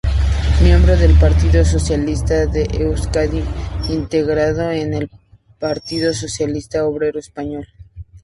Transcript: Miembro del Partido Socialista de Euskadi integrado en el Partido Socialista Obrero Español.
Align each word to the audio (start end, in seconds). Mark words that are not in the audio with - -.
Miembro 0.63 0.97
del 0.97 1.13
Partido 1.19 1.63
Socialista 1.63 2.47
de 2.47 2.67
Euskadi 2.73 3.43
integrado 3.89 4.71
en 4.71 4.95
el 4.95 5.11
Partido 5.59 6.11
Socialista 6.11 6.83
Obrero 6.87 7.19
Español. 7.19 7.67